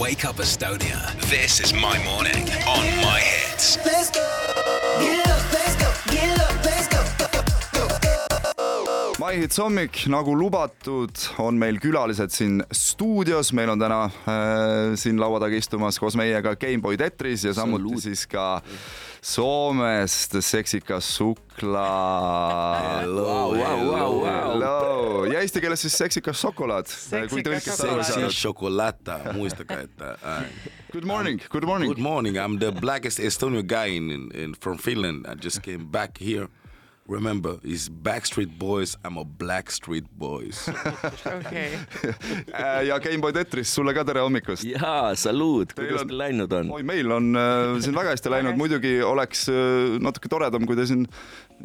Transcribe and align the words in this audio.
Wake 0.00 0.24
Up 0.24 0.36
Estonia. 0.36 1.12
This 1.28 1.60
is 1.60 1.74
my 1.74 1.98
morning 2.04 2.48
on 2.66 2.84
my 3.04 3.20
hits. 3.20 3.76
Let's 3.84 4.10
go. 4.10 4.24
Get 4.98 5.28
up, 5.28 5.52
let's 5.52 5.76
go. 5.76 5.88
Get 6.10 6.40
up, 6.40 6.64
let's 6.64 6.88
go. 6.88 7.00
Go. 7.76 9.12
MyHits 9.20 9.58
hommik, 9.60 10.06
nagu 10.08 10.32
lubatud, 10.32 11.12
on 11.38 11.58
meil 11.60 11.76
külalised 11.82 12.32
siin 12.32 12.62
stuudios, 12.72 13.52
meil 13.52 13.74
on 13.74 13.82
täna 13.82 14.06
äh, 14.08 14.96
siin 14.96 15.20
laua 15.20 15.42
taga 15.44 15.60
istumas 15.60 16.00
koos 16.00 16.16
meiega 16.16 16.56
Gameboy 16.56 16.96
Tetris 16.96 17.44
ja 17.44 17.52
samuti 17.52 17.84
Salut. 17.84 18.02
siis 18.06 18.24
ka 18.26 18.62
Soomest 19.20 20.40
seksikas 20.40 21.04
Sukla. 21.18 21.90
Wow, 25.30 25.36
wow, 25.36 25.38
wow, 25.38 25.38
wow. 25.38 25.38
Hello. 25.38 25.38
ja 25.38 25.40
eesti 25.40 25.60
keeles 25.60 25.80
siis 25.80 25.98
seksikas 25.98 26.40
šokolaad. 26.40 26.86
kui 27.30 27.42
tõlkes 27.42 27.64
Seksikas 27.64 27.80
aru 27.80 27.90
šokolaad. 27.90 28.12
saanud 28.12 28.30
Siis 28.30 28.42
Chocolata, 28.42 29.18
muistakaa, 29.32 29.80
että 29.80 30.10
äh, 30.10 30.44
Good 30.92 31.04
morning, 31.04 31.40
good 31.50 31.64
morning 31.64 31.90
Good 31.92 32.02
morning. 32.02 32.36
I'm 32.36 32.58
the 32.58 32.72
blackest 32.72 33.20
Estonian 33.20 33.64
guy 33.66 33.96
in, 33.96 34.10
in, 34.10 34.30
in 34.34 34.54
from 34.60 34.78
Finland. 34.78 35.26
I 35.26 35.34
just 35.44 35.62
came 35.62 35.86
back 35.86 36.18
here. 36.20 36.48
Remember, 37.10 37.58
it's 37.64 37.88
Backstreet 37.88 38.56
Boys. 38.56 38.96
I'm 39.04 39.16
a 39.18 39.24
Blackstreet 39.24 40.04
Boys. 40.16 40.68
okei, 41.38 41.72
Äh, 42.54 42.86
ja 42.86 42.98
Gameboy 43.02 43.32
Tetris, 43.34 43.72
sulle 43.74 43.90
ka 43.96 44.04
tere 44.06 44.22
hommikust. 44.22 44.62
jaa, 44.64 45.10
saluut, 45.18 45.72
kuidas 45.74 46.04
on- 46.04 46.08
teil 46.12 46.20
läinud 46.20 46.52
on? 46.54 46.70
oi, 46.76 46.84
meil 46.86 47.10
on 47.10 47.32
äh, 47.34 47.74
siin 47.82 47.96
väga 47.98 48.14
hästi 48.14 48.30
läinud, 48.30 48.54
muidugi 48.60 48.92
oleks 49.02 49.48
äh, 49.50 49.98
natuke 50.02 50.30
toredam, 50.30 50.66
kui 50.70 50.78
te 50.78 50.86
siin 50.86 51.02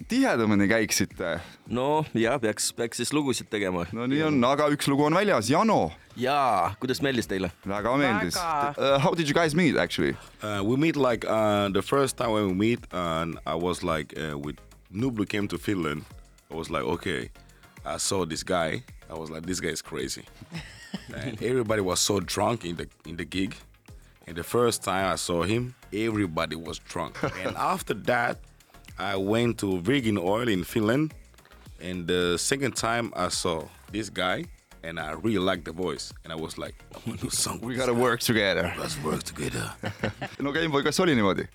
tihedamini 0.09 0.65
käiksite. 0.71 1.35
noh, 1.69 2.09
jah, 2.17 2.39
peaks, 2.41 2.71
peaks 2.73 2.97
siis 3.03 3.13
lugusid 3.13 3.49
tegema. 3.53 3.85
no 3.93 4.09
nii 4.09 4.23
on, 4.31 4.41
aga 4.49 4.71
üks 4.73 4.89
lugu 4.89 5.05
on 5.05 5.13
väljas, 5.13 5.49
Jano, 5.53 5.91
jaa, 6.17 6.73
kuidas 6.81 7.03
meeldis 7.05 7.29
teile? 7.29 7.51
väga 7.69 7.93
meeldis 8.01 8.41
uh,. 8.41 8.97
How 9.05 9.13
did 9.13 9.29
you 9.29 9.37
guys 9.37 9.53
meet 9.53 9.77
actually? 9.77 10.17
uh, 10.41 10.63
we 10.65 10.73
meet 10.77 10.97
like 10.97 11.21
uh, 11.29 11.69
the 11.69 11.85
first 11.85 12.17
time 12.17 12.33
when 12.33 12.47
we 12.49 12.53
meet, 12.53 12.81
and 12.91 13.37
I 13.45 13.53
was 13.53 13.83
like, 13.83 14.13
uh, 14.17 14.37
with 14.39 14.57
Nublu 14.95 15.27
came 15.27 15.47
to 15.49 15.57
Finland. 15.57 16.05
I 16.49 16.55
was 16.55 16.69
like, 16.69 16.83
okay, 16.83 17.29
I 17.85 17.97
saw 17.97 18.25
this 18.25 18.43
guy. 18.43 18.83
I 19.09 19.13
was 19.13 19.29
like, 19.29 19.45
this 19.45 19.59
guy 19.59 19.69
is 19.69 19.81
crazy, 19.81 20.23
and 21.15 21.41
everybody 21.43 21.81
was 21.81 21.99
so 21.99 22.19
drunk 22.19 22.65
in 22.65 22.75
the 22.77 22.87
in 23.05 23.17
the 23.17 23.25
gig. 23.25 23.55
And 24.27 24.35
the 24.35 24.43
first 24.43 24.83
time 24.83 25.11
I 25.11 25.17
saw 25.17 25.43
him, 25.43 25.75
everybody 25.93 26.55
was 26.55 26.79
drunk. 26.79 27.21
and 27.45 27.55
after 27.57 27.93
that, 27.93 28.39
I 28.97 29.15
went 29.17 29.59
to 29.59 29.81
Virgin 29.81 30.17
Oil 30.17 30.47
in 30.47 30.63
Finland. 30.63 31.13
And 31.79 32.07
the 32.07 32.37
second 32.37 32.75
time 32.75 33.13
I 33.15 33.27
saw 33.27 33.65
this 33.91 34.09
guy, 34.09 34.45
and 34.85 34.99
I 34.99 35.13
really 35.23 35.39
liked 35.39 35.65
the 35.65 35.71
voice. 35.71 36.13
And 36.23 36.31
I 36.31 36.35
was 36.35 36.57
like, 36.57 36.75
I'm 36.93 37.01
gonna 37.05 37.17
do 37.17 37.29
something. 37.29 37.67
We 37.67 37.75
gotta 37.75 37.93
work 37.93 38.19
together. 38.19 38.73
Let's 38.77 38.97
work 39.03 39.23
together. 39.23 39.71
no 40.39 40.51
Gameboy, 40.51 40.83
kas 40.83 40.99
oli 40.99 41.15
niimoodi? 41.15 41.47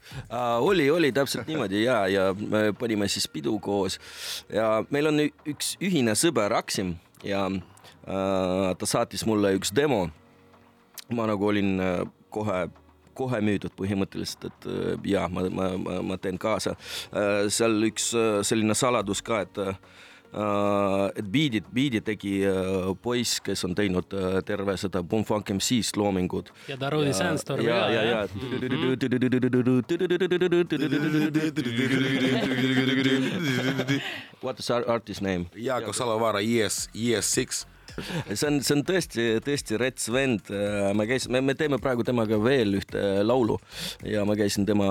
oli, 0.60 0.90
oli 0.90 1.12
täpselt 1.12 1.46
niimoodi 1.46 1.84
ja, 1.84 2.06
ja 2.06 2.34
me 2.34 2.72
panime 2.72 3.08
siis 3.08 3.28
pidu 3.28 3.58
koos 3.58 4.00
ja 4.52 4.84
meil 4.90 5.06
on 5.06 5.22
üks 5.46 5.76
ühine 5.80 6.14
sõber 6.18 6.52
Aksim 6.56 6.96
ja 7.24 7.46
äh, 7.46 8.74
ta 8.78 8.86
saatis 8.86 9.26
mulle 9.26 9.54
üks 9.58 9.74
demo. 9.74 10.08
ma 11.10 11.26
nagu 11.26 11.46
olin 11.46 11.80
äh, 11.80 12.04
kohe 12.30 12.68
kohe 13.14 13.40
müüdud 13.44 13.74
põhimõtteliselt, 13.76 14.46
et 14.46 14.66
jaa, 15.04 15.26
ma, 15.28 15.42
ma, 15.52 15.64
ma, 15.76 15.96
ma 16.02 16.16
teen 16.16 16.38
kaasa. 16.40 16.72
seal 17.52 17.82
üks 17.84 18.14
selline 18.48 18.72
saladus 18.78 19.20
ka, 19.20 19.42
et 19.44 19.58
et 20.30 21.26
biidid, 21.26 21.64
biidi 21.74 22.00
tegi 22.06 22.36
äh, 22.46 22.94
poiss, 23.02 23.40
kes 23.42 23.64
on 23.66 23.74
teinud 23.74 24.14
äh, 24.14 24.38
terve 24.46 24.76
seda 24.78 25.02
Boom 25.02 25.24
Funk 25.26 25.50
MC-st 25.56 25.96
loomingut. 25.98 26.52
ja 26.68 26.76
ta 26.78 26.90
Rudi 26.90 27.12
Sandstormi 27.12 27.66
ja, 27.66 27.80
ka 27.80 27.90
ja, 27.90 28.02
ja 28.02 28.10
jah?. 28.10 28.28
What 34.42 34.58
is 34.58 34.70
our 34.70 34.84
artist 34.90 35.20
name? 35.20 35.46
Jaako 35.56 35.92
Salovara 35.92 36.40
ES, 36.40 36.88
ES6. 36.94 37.66
see 38.38 38.48
on, 38.48 38.60
see 38.64 38.76
on 38.76 38.84
tõesti, 38.86 39.26
tõesti 39.44 39.78
rets 39.80 40.10
vend. 40.12 40.50
ma 40.96 41.06
käisin, 41.08 41.32
me, 41.34 41.42
me 41.44 41.54
teeme 41.58 41.80
praegu 41.82 42.04
temaga 42.06 42.38
veel 42.42 42.78
ühte 42.80 43.04
laulu 43.24 43.58
ja 44.06 44.24
ma 44.28 44.36
käisin 44.38 44.66
tema, 44.68 44.90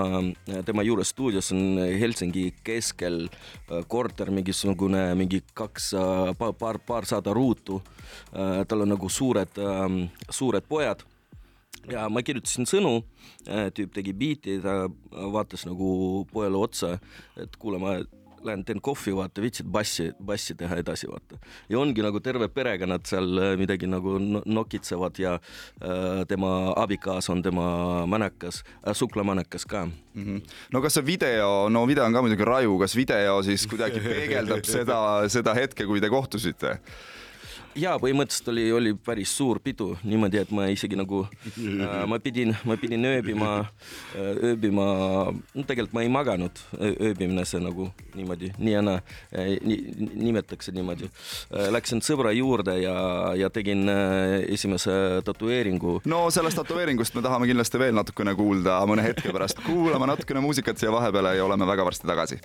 tema 0.66 0.84
juures 0.86 1.12
stuudios, 1.14 1.52
on 1.54 1.80
Helsingi 2.00 2.50
keskel 2.66 3.22
äh, 3.26 3.84
korter, 3.90 4.32
mingisugune 4.34 5.10
mingi 5.18 5.42
kaks, 5.54 5.92
paar, 6.38 6.54
paar, 6.58 6.80
paarsada 6.86 7.34
ruutu. 7.34 7.80
tal 8.68 8.82
on 8.82 8.90
nagu 8.92 9.08
suured, 9.08 9.58
suured 10.30 10.66
pojad 10.68 11.02
ja 11.88 12.06
ma 12.12 12.22
kirjutasin 12.24 12.68
sõnu, 12.68 13.00
tüüp 13.46 13.92
tegi 13.94 14.14
biiti, 14.16 14.58
ta 14.62 14.84
vaatas 15.10 15.64
nagu 15.68 16.24
pojale 16.32 16.60
otsa, 16.60 16.96
et 17.40 17.56
kuule, 17.60 17.80
ma 17.80 17.96
lähen 18.44 18.64
teen 18.64 18.80
kohvi, 18.80 19.12
vaata, 19.16 19.42
viitsid 19.42 19.68
bassi, 19.72 20.10
bassi 20.24 20.54
teha 20.58 20.78
edasi, 20.80 21.08
vaata. 21.10 21.38
ja 21.68 21.78
ongi 21.78 22.02
nagu 22.04 22.20
terve 22.20 22.48
perega 22.48 22.86
nad 22.88 23.04
seal 23.08 23.38
äh, 23.38 23.52
midagi 23.60 23.88
nagu 23.90 24.18
no- 24.18 24.42
nokitsevad 24.46 25.18
ja 25.18 25.34
äh, 25.36 26.24
tema 26.28 26.72
abikaasa 26.76 27.32
on 27.32 27.42
tema 27.42 28.06
mänekas 28.06 28.62
äh,, 28.86 28.94
suklamänekas 28.94 29.66
ka. 29.66 29.86
no 30.72 30.82
kas 30.82 30.94
see 30.94 31.06
video, 31.06 31.68
no 31.68 31.86
video 31.86 32.04
on 32.04 32.12
ka 32.12 32.22
muidugi 32.22 32.44
raju, 32.44 32.78
kas 32.80 32.96
video 32.96 33.42
siis 33.46 33.66
kuidagi 33.70 34.00
peegeldab 34.06 34.64
seda, 34.64 35.00
seda 35.28 35.54
hetke, 35.54 35.86
kui 35.86 36.00
te 36.00 36.10
kohtusite? 36.12 36.78
Ja 37.78 37.94
põhimõtteliselt 38.00 38.50
oli, 38.52 38.64
oli 38.72 38.92
päris 38.94 39.32
suur 39.36 39.60
pidu 39.62 39.92
niimoodi, 40.02 40.40
et 40.42 40.50
ma 40.54 40.66
isegi 40.72 40.98
nagu 40.98 41.22
äh,, 41.26 42.04
ma 42.10 42.18
pidin, 42.22 42.54
ma 42.66 42.76
pidin 42.80 43.06
ööbima, 43.06 43.50
ööbima, 44.18 44.86
no 45.30 45.66
tegelikult 45.66 45.94
ma 45.96 46.04
ei 46.04 46.10
maganud, 46.12 46.62
ööbimine 46.80 47.44
see 47.48 47.62
nagu 47.62 47.90
niimoodi, 48.16 48.52
nii 48.58 48.74
ja 48.74 48.82
naa, 48.84 48.98
nimetatakse 49.30 50.74
niimoodi. 50.74 51.10
Läksin 51.70 52.02
sõbra 52.04 52.32
juurde 52.34 52.76
ja, 52.82 52.96
ja 53.38 53.50
tegin 53.54 53.86
äh, 53.90 54.40
esimese 54.54 54.92
tätoveeringu. 55.26 56.00
no 56.10 56.22
sellest 56.34 56.58
tätoveeringust 56.60 57.14
me 57.16 57.24
tahame 57.24 57.48
kindlasti 57.50 57.80
veel 57.82 57.94
natukene 57.96 58.34
kuulda 58.38 58.80
mõne 58.90 59.06
hetke 59.06 59.32
pärast, 59.34 59.62
kuulame 59.66 60.10
natukene 60.10 60.42
muusikat 60.44 60.80
siia 60.80 60.92
vahepeale 60.94 61.36
ja 61.38 61.46
oleme 61.46 61.68
väga 61.68 61.86
varsti 61.86 62.10
tagasi. 62.10 62.40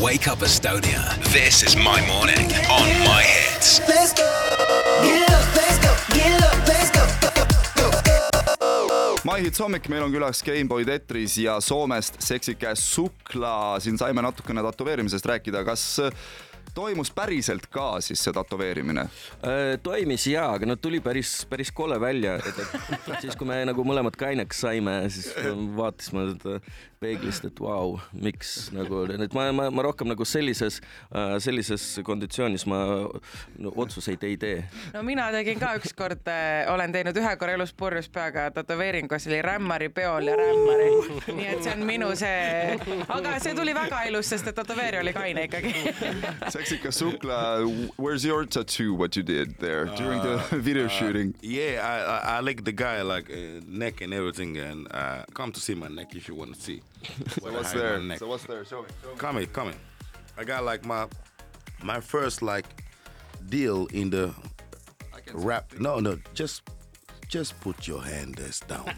Wake 0.00 0.26
Up 0.28 0.38
Estonia. 0.38 1.02
This 1.32 1.62
is 1.62 1.76
my 1.76 2.00
morning 2.06 2.50
on 2.70 2.88
my 3.04 3.22
hits. 3.22 3.80
Let's 3.88 4.14
go. 4.14 4.24
Get 5.02 5.30
up, 5.30 5.56
let's 5.56 5.78
go. 5.78 5.90
Get 6.14 6.42
up, 6.42 6.68
let's 6.68 6.90
go. 6.90 7.02
MyHits 9.24 9.60
hommik, 9.60 9.88
meil 9.88 10.02
on 10.02 10.12
külas 10.12 10.42
Gameboy 10.42 10.84
Tetris 10.84 11.36
ja 11.38 11.60
Soomest 11.60 12.16
seksikäes 12.22 12.94
Sukla, 12.94 13.80
siin 13.80 13.98
saime 13.98 14.22
natukene 14.22 14.62
tätoveerimisest 14.62 15.26
rääkida, 15.26 15.64
kas 15.64 16.00
toimus 16.74 17.10
päriselt 17.14 17.66
ka 17.72 18.00
siis 18.04 18.22
see 18.24 18.34
tätoveerimine? 18.36 19.06
Äh, 19.46 19.74
toimis 19.82 20.26
jaa, 20.30 20.52
aga 20.56 20.68
no 20.68 20.76
tuli 20.76 21.00
päris, 21.04 21.42
päris 21.50 21.72
kole 21.72 22.00
välja, 22.00 22.38
et, 22.38 22.62
et 23.08 23.20
siis 23.20 23.36
kui 23.38 23.48
me 23.48 23.62
nagu 23.68 23.84
mõlemad 23.86 24.16
kaineks 24.18 24.64
saime, 24.64 24.96
siis 25.12 25.32
vaatasime 25.76 26.30
seda 26.32 26.58
peeglist, 27.02 27.46
et 27.48 27.60
vau, 27.60 27.96
miks 28.14 28.70
nagu, 28.74 29.02
et 29.10 29.34
ma, 29.34 29.48
ma, 29.54 29.66
ma 29.74 29.84
rohkem 29.84 30.10
nagu 30.12 30.24
sellises, 30.28 30.78
sellises 31.42 31.86
konditsioonis 32.06 32.64
ma 32.70 32.78
no, 33.58 33.72
otsuseid 33.82 34.22
ei 34.28 34.36
tee. 34.40 34.60
no 34.94 35.02
mina 35.06 35.26
tegin 35.34 35.58
ka 35.60 35.72
ükskord, 35.80 36.30
olen 36.72 36.94
teinud 36.94 37.18
ühe 37.18 37.32
korra 37.40 37.56
elus 37.58 37.74
purjus 37.74 38.08
peaga 38.12 38.48
tätoveeringu, 38.54 39.18
see 39.18 39.32
oli 39.32 39.42
Rämmari 39.42 39.90
peol 39.94 40.30
ja 40.30 40.38
Rämmari. 40.38 40.90
nii 41.32 41.48
et 41.56 41.66
see 41.66 41.74
on 41.74 41.84
minu 41.88 42.12
see, 42.18 42.78
aga 43.08 43.34
see 43.42 43.56
tuli 43.58 43.74
väga 43.76 44.04
ilus, 44.10 44.30
sest 44.32 44.52
et 44.52 44.58
tätoveerija 44.60 45.02
oli 45.02 45.16
kaine 45.16 45.46
ikkagi. 45.48 45.74
Seksikas 46.62 47.02
Sukla, 47.02 47.90
where's 47.96 48.24
your 48.24 48.44
tattoo, 48.44 48.94
what 48.94 49.16
you 49.16 49.22
did 49.22 49.58
there 49.58 49.86
during 49.86 50.22
the 50.22 50.36
video 50.52 50.88
shooting? 50.88 51.34
Yeah, 51.40 51.80
I, 51.82 52.34
I, 52.34 52.36
I 52.36 52.40
like 52.40 52.64
the 52.64 52.72
guy 52.72 53.02
like 53.02 53.30
uh, 53.30 53.60
neck 53.66 54.00
and 54.00 54.14
everything, 54.14 54.56
and 54.58 54.86
uh, 54.92 55.24
come 55.34 55.52
to 55.52 55.60
see 55.60 55.74
my 55.74 55.88
neck 55.88 56.14
if 56.14 56.28
you 56.28 56.34
want 56.34 56.54
to 56.54 56.60
see. 56.60 56.82
So 57.42 57.52
what's 57.52 57.72
there 57.72 57.98
neck. 57.98 58.18
So 58.18 58.26
what's 58.28 58.44
there, 58.44 58.64
show 58.64 58.82
me. 58.82 58.88
Come 59.18 59.38
in, 59.38 59.46
come 59.46 59.68
in. 59.68 59.74
I 60.36 60.44
got 60.44 60.64
like 60.64 60.84
my 60.84 61.06
my 61.82 62.00
first 62.00 62.42
like 62.42 62.66
deal 63.48 63.86
in 63.86 64.10
the 64.10 64.32
rap. 65.34 65.72
No, 65.78 65.98
no, 66.00 66.18
just 66.34 66.62
just 67.28 67.58
put 67.60 67.88
your 67.88 68.02
hand 68.02 68.40
down. 68.68 68.84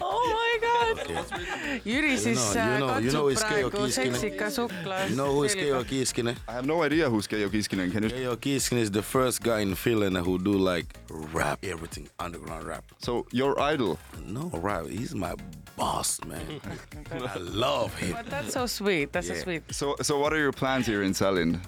oh 0.00 0.24
my 0.24 0.29
god. 0.29 0.29
Jüri 1.90 2.16
siis 2.18 2.38
you 2.54 2.78
know- 2.78 2.98
you 2.98 3.10
know 3.10 3.24
katsub 3.26 3.30
it's 3.32 3.42
Keijo 3.44 3.70
praegu 3.70 3.86
Kiiskinen. 3.86 4.14
seksika 4.20 4.50
sukla. 4.50 4.98
You 5.08 5.14
know 5.16 5.32
who 5.34 5.44
is 5.44 5.54
Keijo 5.54 5.84
Kiiskinen? 5.84 6.36
I 6.48 6.52
have 6.52 6.66
no 6.66 6.82
idea 6.82 7.08
who's 7.10 7.26
Keijo 7.28 7.48
Kiiskinen, 7.50 7.92
can 7.92 8.02
you? 8.04 8.10
Keijo 8.10 8.36
Kiiskinen 8.36 8.82
is 8.82 8.90
the 8.90 9.02
first 9.02 9.42
guy 9.42 9.60
in 9.62 9.74
Finland 9.74 10.16
who 10.16 10.38
do 10.38 10.52
like 10.52 10.86
rap, 11.32 11.58
everything 11.64 12.08
underground 12.18 12.64
rap. 12.66 12.84
So 12.98 13.26
your 13.32 13.58
idol, 13.60 13.98
No 14.26 14.50
rap, 14.62 14.86
he's 14.86 15.14
my 15.14 15.34
boss, 15.76 16.20
man. 16.26 16.60
I 17.12 17.38
love 17.38 17.94
him. 17.98 18.12
But 18.12 18.30
that's 18.30 18.52
so 18.52 18.66
sweet, 18.66 19.12
that's 19.12 19.28
Yeah. 19.28 19.36
so 19.36 19.42
sweet. 19.44 19.62
so 19.70 19.96
so 20.02 20.18
what 20.18 20.32
are 20.32 20.38
your 20.40 20.52
plans 20.52 20.86
here 20.86 21.02
in 21.02 21.12
Tallinn? 21.12 21.60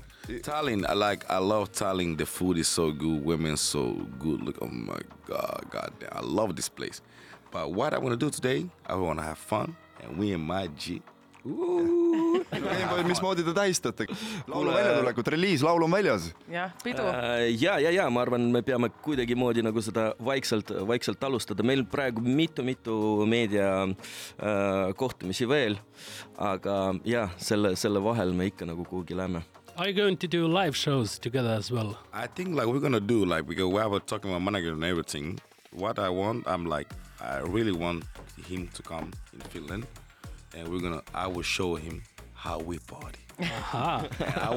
Tallinn, 0.43 0.87
I 0.89 0.95
like, 0.95 1.25
I 1.29 1.39
love 1.39 1.73
Tallinn. 1.73 2.17
The 2.17 2.25
food 2.27 2.57
is 2.57 2.69
so 2.69 2.93
good, 2.93 3.25
women 3.25 3.57
so 3.57 3.95
good. 4.21 4.41
Look, 4.43 4.57
oh 4.63 4.69
my 4.69 5.01
God, 5.27 5.65
God 5.71 5.91
damn, 5.99 6.11
I 6.13 6.21
love 6.21 6.55
this 6.55 6.69
place. 6.69 7.01
But 7.53 7.73
what 7.73 7.93
I 7.93 7.99
want 7.99 8.13
to 8.13 8.17
do 8.17 8.31
today, 8.31 8.67
I 8.87 8.95
want 8.95 9.19
to 9.19 9.25
have 9.25 9.39
fun, 9.39 9.77
and 10.03 10.17
we 10.19 10.33
in 10.33 10.41
my 10.41 10.69
G. 10.79 11.03
Mismoodi 13.03 13.43
te 13.43 13.51
tähistate 13.55 14.05
laulu 14.47 14.71
väljatulekut, 14.71 15.27
reliislaul 15.35 15.83
on 15.83 15.91
väljas. 15.91 16.29
jah, 16.49 16.71
pidu. 16.85 17.03
Äh, 17.03 17.51
ja, 17.63 17.79
ja, 17.83 17.91
ja 17.91 18.11
ma 18.11 18.23
arvan, 18.23 18.45
me 18.55 18.63
peame 18.63 18.89
kuidagimoodi 19.03 19.63
nagu 19.67 19.83
seda 19.83 20.13
vaikselt, 20.25 20.71
vaikselt 20.87 21.25
alustada, 21.27 21.67
meil 21.67 21.83
praegu 21.85 22.23
mitu-mitu 22.23 23.27
meedia 23.27 23.73
äh, 23.83 24.95
kohtumisi 24.97 25.49
veel, 25.51 25.77
aga 26.39 26.95
ja 27.05 27.27
selle, 27.43 27.75
selle 27.77 27.99
vahel 28.05 28.33
me 28.39 28.47
ikka 28.53 28.69
nagu 28.71 28.87
kuhugi 28.87 29.19
lähme. 29.19 29.43
Are 29.77 29.89
you 29.91 29.97
going 29.97 30.17
to 30.19 30.29
do 30.29 30.47
live 30.47 30.77
shows 30.77 31.19
together 31.19 31.51
as 31.59 31.73
well? 31.73 31.97
I 32.13 32.29
think 32.29 32.55
like 32.55 32.67
we're 32.67 32.79
gonna 32.81 33.01
do 33.01 33.25
like 33.25 33.49
because 33.49 33.67
we 33.67 33.81
have 33.81 33.93
a 33.97 34.01
talking 34.01 34.31
about 34.31 34.43
manager 34.43 34.73
and 34.75 34.85
everything. 34.85 35.41
What 35.73 35.99
I 35.99 36.11
want, 36.11 36.47
I'm 36.47 36.67
like, 36.67 36.89
I 37.23 37.39
really 37.39 37.73
want 37.73 38.05
him 38.49 38.69
to 38.75 38.83
come 38.83 39.13
in 39.33 39.41
Finland, 39.51 39.87
and 40.57 40.69
we're 40.69 40.81
gonna. 40.81 41.03
I 41.15 41.27
will 41.29 41.45
show 41.45 41.77
him 41.77 42.03
how 42.35 42.59
we 42.59 42.79
party. 42.79 43.21
Aha. 43.41 44.07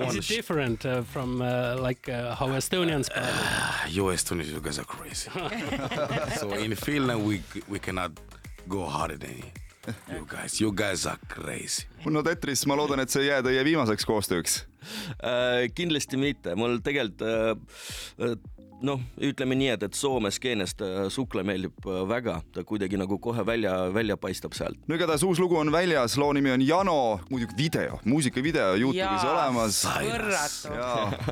Is 0.07 0.15
it 0.15 0.27
different 0.27 0.85
uh, 0.85 1.03
from 1.03 1.41
uh, 1.41 1.77
like 1.79 2.09
uh, 2.09 2.35
how 2.35 2.47
Estonians 2.47 3.09
party? 3.13 3.91
you 3.95 4.03
Estonians, 4.05 4.51
you 4.51 4.61
guys 4.61 4.79
are 4.79 4.85
crazy. 4.85 5.29
so 6.39 6.53
in 6.53 6.75
Finland, 6.75 7.23
we 7.25 7.41
we 7.69 7.79
cannot 7.79 8.11
go 8.67 8.85
harder 8.85 9.17
than 9.17 9.37
you. 9.37 9.51
You 10.09 10.25
guys, 10.27 10.59
you 10.59 10.71
guys 10.71 11.05
are 11.05 11.19
crazy. 11.27 11.83
no 12.05 12.23
Tetris, 12.23 12.65
ma 12.65 12.75
loodan, 12.75 12.99
et 12.99 13.09
see 13.09 13.21
ei 13.21 13.27
jää 13.27 13.43
teie 13.45 13.63
viimaseks 13.65 14.05
koostööks. 14.09 14.63
Äh, 15.21 15.69
kindlasti 15.77 16.17
mitte, 16.17 16.55
mul 16.57 16.79
tegelikult 16.85 17.21
äh, 17.21 18.33
noh, 18.85 19.01
ütleme 19.17 19.57
nii, 19.57 19.71
et, 19.75 19.83
et 19.87 19.97
Soome 19.97 20.31
skeenest 20.33 20.81
äh, 20.85 21.05
Sukla 21.13 21.43
meeldib 21.47 21.85
äh, 21.89 22.01
väga, 22.09 22.39
ta 22.53 22.63
kuidagi 22.67 22.99
nagu 23.01 23.17
kohe 23.21 23.45
välja, 23.47 23.75
välja 23.93 24.17
paistab 24.17 24.55
sealt. 24.57 24.77
no 24.87 24.97
igatahes 24.97 25.23
uus 25.27 25.41
lugu 25.41 25.57
on 25.59 25.71
väljas, 25.73 26.17
loo 26.21 26.31
nimi 26.35 26.53
on 26.53 26.63
Jano, 26.65 26.97
muidugi 27.29 27.57
video, 27.57 27.99
muusikavideo 28.05 28.75
Youtube'is 28.81 29.25
olemas. 29.31 29.81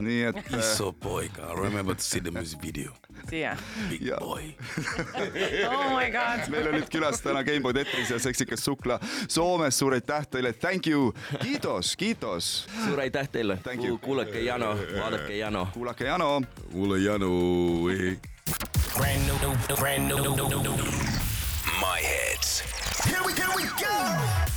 nii 0.02 0.22
et 0.32 0.44
He's 0.50 0.76
so 0.78 0.92
boy, 0.92 1.30
girl. 1.34 1.56
Remember 1.56 1.96
to 1.96 2.04
see 2.04 2.20
the 2.20 2.32
music 2.32 2.60
video. 2.62 2.92
siia. 3.34 3.56
Big 3.90 4.02
Yeah. 4.06 4.20
boy. 4.20 4.44
oh 5.74 5.90
my 5.98 6.10
god. 6.14 6.46
meil 6.54 6.68
olid 6.70 6.90
külas 6.92 7.22
täna 7.24 7.42
Gameboy 7.44 7.74
Tetris 7.74 8.12
ja 8.14 8.20
seksikas 8.20 8.62
Sukla 8.66 9.00
Soomest, 9.28 9.78
suur 9.82 9.94
aitäh 9.98 10.28
teile, 10.30 10.54
thank 10.54 10.88
you, 10.88 11.14
kiitos, 11.42 11.96
kiitos. 11.98 12.68
suur 12.86 13.00
aitäh 13.00 13.30
teile 13.32 13.58
Thank 13.64 13.84
you., 13.86 13.98
kuulake 13.98 14.44
Jano, 14.46 14.76
vaadake 15.00 15.38
Jano. 15.38 15.68
kuulake 15.74 16.06
Jano 16.06 16.42
Ulla 16.74 16.98
Jano. 16.98 17.30
Brand 18.98 19.22
new, 19.28 19.38
new, 19.42 19.76
brand 19.80 20.08
new, 20.08 20.18
new, 20.22 20.36
new, 20.36 20.50
new, 20.50 20.62
new. 20.62 20.76
My 21.82 22.00
hits. 22.02 22.62
Here 23.06 23.22
we, 23.26 23.34
here 23.34 23.50
we 23.56 23.64
go. 23.82 24.53